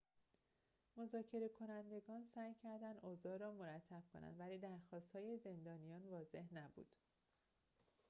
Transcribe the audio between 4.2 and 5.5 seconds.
ولی درخواست‌های